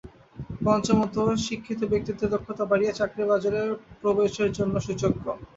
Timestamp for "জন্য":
4.57-4.73